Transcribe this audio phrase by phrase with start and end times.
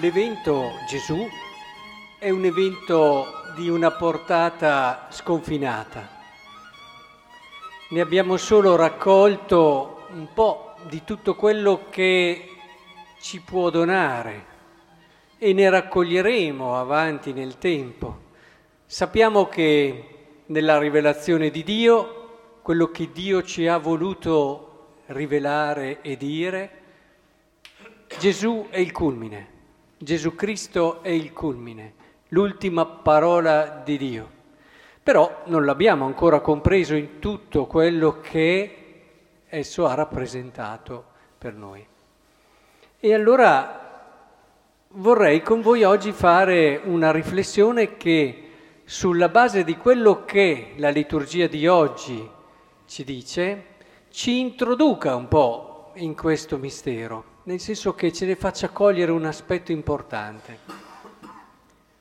[0.00, 1.28] l'evento Gesù
[2.18, 6.08] è un evento di una portata sconfinata.
[7.90, 12.48] Ne abbiamo solo raccolto un po' di tutto quello che
[13.20, 14.46] ci può donare
[15.36, 18.28] e ne raccoglieremo avanti nel tempo.
[18.86, 20.04] Sappiamo che
[20.46, 26.70] nella rivelazione di Dio, quello che Dio ci ha voluto rivelare e dire,
[28.18, 29.58] Gesù è il culmine.
[30.02, 31.92] Gesù Cristo è il culmine,
[32.28, 34.30] l'ultima parola di Dio.
[35.02, 38.76] Però non l'abbiamo ancora compreso in tutto quello che
[39.46, 41.04] esso ha rappresentato
[41.36, 41.86] per noi.
[42.98, 44.16] E allora
[44.92, 48.48] vorrei con voi oggi fare una riflessione che
[48.84, 52.26] sulla base di quello che la liturgia di oggi
[52.86, 53.64] ci dice,
[54.08, 59.24] ci introduca un po' in questo mistero nel senso che ce ne faccia cogliere un
[59.24, 60.58] aspetto importante.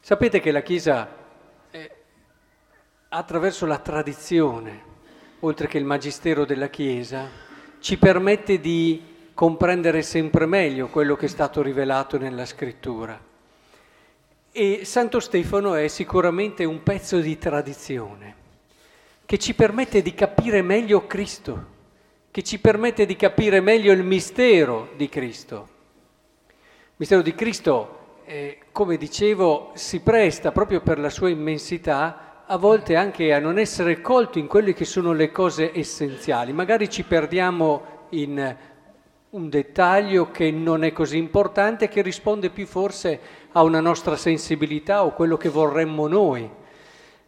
[0.00, 1.08] Sapete che la Chiesa,
[1.70, 1.90] eh,
[3.10, 4.82] attraverso la tradizione,
[5.40, 7.28] oltre che il magistero della Chiesa,
[7.78, 13.16] ci permette di comprendere sempre meglio quello che è stato rivelato nella scrittura.
[14.50, 18.34] E Santo Stefano è sicuramente un pezzo di tradizione
[19.24, 21.74] che ci permette di capire meglio Cristo
[22.36, 25.68] che ci permette di capire meglio il mistero di Cristo.
[26.48, 32.58] Il mistero di Cristo, eh, come dicevo, si presta proprio per la sua immensità a
[32.58, 36.52] volte anche a non essere colto in quelle che sono le cose essenziali.
[36.52, 38.56] Magari ci perdiamo in
[39.30, 43.18] un dettaglio che non è così importante, che risponde più forse
[43.52, 46.46] a una nostra sensibilità o quello che vorremmo noi.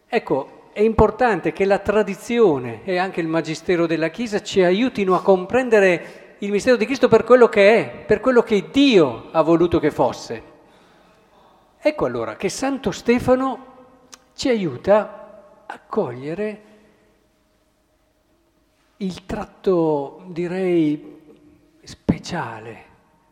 [0.06, 5.22] Ecco, è importante che la tradizione e anche il magistero della Chiesa ci aiutino a
[5.22, 9.80] comprendere il mistero di Cristo per quello che è, per quello che Dio ha voluto
[9.80, 10.42] che fosse.
[11.80, 13.66] Ecco allora che Santo Stefano
[14.36, 16.62] ci aiuta a cogliere
[18.98, 21.18] il tratto, direi,
[21.82, 22.84] speciale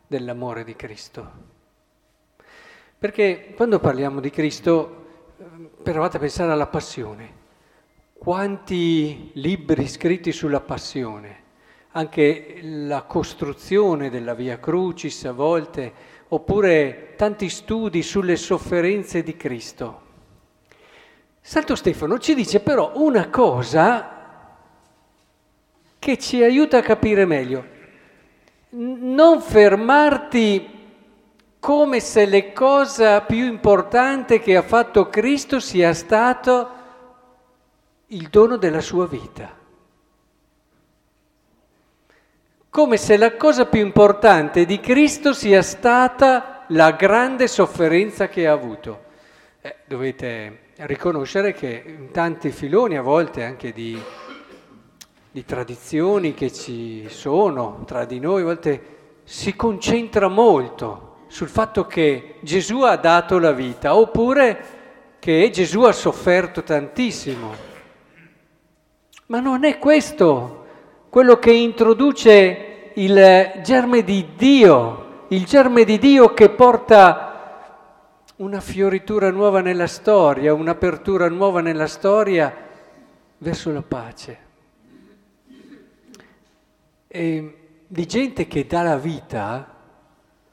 [0.04, 1.30] dell'amore di Cristo.
[2.98, 5.04] Perché quando parliamo di Cristo
[5.82, 7.35] provate a pensare alla passione.
[8.26, 11.42] Quanti libri scritti sulla passione,
[11.92, 15.92] anche la costruzione della Via Crucis a volte,
[16.26, 20.00] oppure tanti studi sulle sofferenze di Cristo.
[21.40, 24.10] Santo Stefano ci dice però una cosa
[25.96, 27.64] che ci aiuta a capire meglio.
[28.70, 30.68] Non fermarti
[31.60, 36.76] come se la cosa più importante che ha fatto Cristo sia stato
[38.08, 39.52] il dono della sua vita.
[42.68, 48.52] Come se la cosa più importante di Cristo sia stata la grande sofferenza che ha
[48.52, 49.04] avuto.
[49.60, 54.00] Eh, dovete riconoscere che in tanti filoni, a volte anche di,
[55.30, 58.82] di tradizioni che ci sono tra di noi, a volte
[59.24, 64.74] si concentra molto sul fatto che Gesù ha dato la vita, oppure
[65.18, 67.74] che Gesù ha sofferto tantissimo.
[69.26, 70.64] Ma non è questo
[71.08, 79.30] quello che introduce il germe di Dio, il germe di Dio che porta una fioritura
[79.30, 82.54] nuova nella storia, un'apertura nuova nella storia
[83.38, 84.38] verso la pace.
[87.08, 89.74] E di gente che dà la vita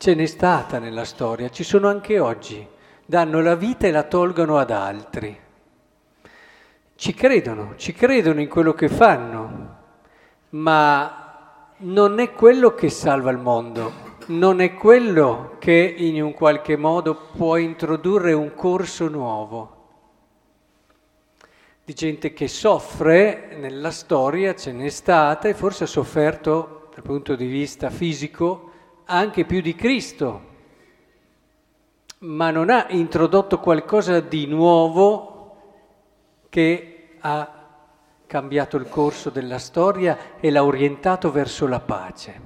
[0.04, 2.68] Ce n'è stata nella storia, ci sono anche oggi.
[3.06, 5.40] Danno la vita e la tolgono ad altri.
[7.04, 9.76] Ci credono, ci credono in quello che fanno,
[10.52, 13.92] ma non è quello che salva il mondo,
[14.28, 19.88] non è quello che in un qualche modo può introdurre un corso nuovo.
[21.84, 27.36] Di gente che soffre nella storia ce n'è stata e forse ha sofferto dal punto
[27.36, 28.72] di vista fisico
[29.04, 30.42] anche più di Cristo,
[32.20, 35.32] ma non ha introdotto qualcosa di nuovo
[36.48, 36.93] che
[37.26, 37.62] ha
[38.28, 42.42] cambiato il corso della storia e l'ha orientato verso la pace.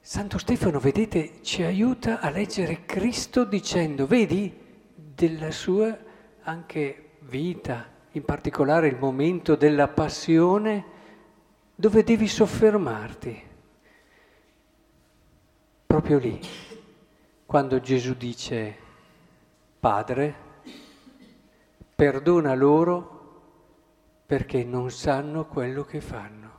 [0.00, 5.96] Santo Stefano, vedete, ci aiuta a leggere Cristo dicendo, vedi, della sua
[6.42, 10.84] anche vita, in particolare il momento della passione,
[11.74, 13.46] dove devi soffermarti
[15.86, 16.38] proprio lì,
[17.46, 18.76] quando Gesù dice,
[19.80, 20.47] Padre,
[21.98, 23.16] perdona loro
[24.24, 26.50] perché non sanno quello che fanno.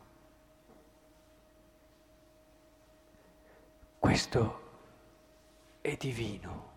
[3.97, 4.61] Questo
[5.79, 6.71] è divino.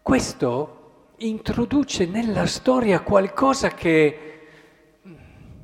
[0.00, 4.46] Questo introduce nella storia qualcosa che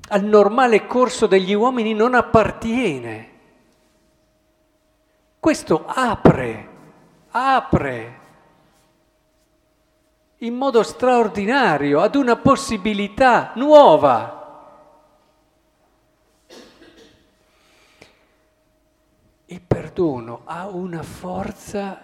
[0.08, 3.31] al normale corso degli uomini non appartiene.
[5.40, 6.69] Questo apre,
[7.31, 8.26] apre
[10.38, 14.37] in modo straordinario ad una possibilità nuova.
[19.46, 22.00] Il perdono ha una forza,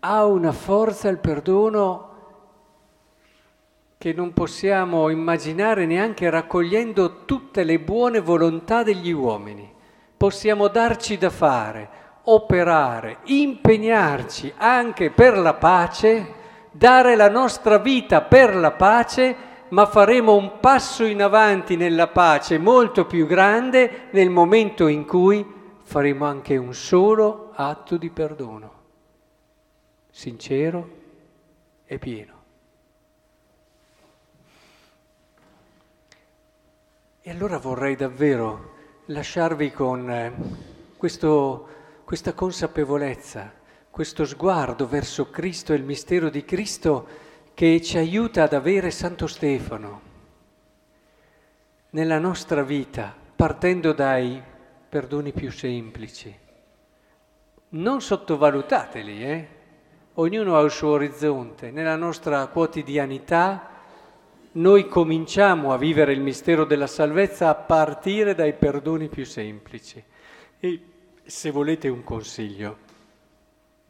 [0.00, 2.12] ha una forza il perdono
[3.96, 9.72] che non possiamo immaginare neanche raccogliendo tutte le buone volontà degli uomini.
[10.16, 11.88] Possiamo darci da fare,
[12.24, 16.42] operare, impegnarci anche per la pace
[16.76, 22.58] dare la nostra vita per la pace, ma faremo un passo in avanti nella pace
[22.58, 25.46] molto più grande nel momento in cui
[25.82, 28.72] faremo anche un solo atto di perdono,
[30.10, 30.88] sincero
[31.84, 32.32] e pieno.
[37.20, 38.72] E allora vorrei davvero
[39.06, 40.32] lasciarvi con eh,
[40.96, 41.68] questo,
[42.04, 43.62] questa consapevolezza
[43.94, 47.06] questo sguardo verso Cristo e il mistero di Cristo
[47.54, 50.00] che ci aiuta ad avere Santo Stefano
[51.90, 54.42] nella nostra vita, partendo dai
[54.88, 56.36] perdoni più semplici.
[57.68, 59.48] Non sottovalutateli, eh?
[60.14, 61.70] ognuno ha il suo orizzonte.
[61.70, 63.68] Nella nostra quotidianità
[64.54, 70.02] noi cominciamo a vivere il mistero della salvezza a partire dai perdoni più semplici.
[70.58, 70.82] E
[71.22, 72.83] se volete un consiglio,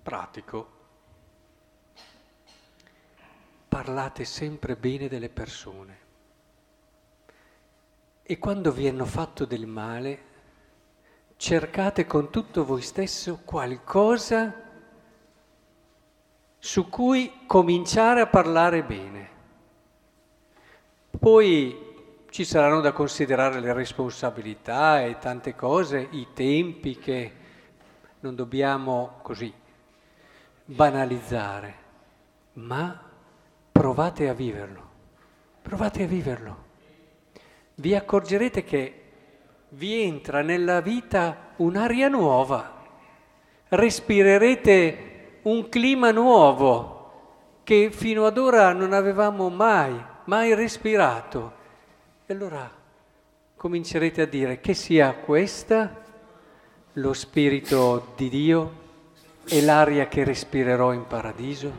[0.04, 0.68] pratico.
[3.66, 6.02] Parlate sempre bene delle persone
[8.22, 10.22] e quando vi hanno fatto del male,
[11.36, 14.62] cercate con tutto voi stesso qualcosa
[16.58, 19.28] su cui cominciare a parlare bene.
[21.18, 27.32] Poi ci saranno da considerare le responsabilità e tante cose, i tempi che
[28.20, 29.52] non dobbiamo così
[30.64, 31.75] banalizzare,
[32.55, 33.00] ma
[33.70, 34.90] provate a viverlo,
[35.61, 36.62] provate a viverlo.
[37.75, 39.02] Vi accorgerete che
[39.70, 42.82] vi entra nella vita un'aria nuova,
[43.69, 46.93] respirerete un clima nuovo
[47.64, 51.62] che fino ad ora non avevamo mai, mai respirato.
[52.26, 52.70] E allora
[53.56, 56.02] comincerete a dire che sia questa
[56.93, 58.82] lo Spirito di Dio
[59.46, 61.73] e l'aria che respirerò in paradiso?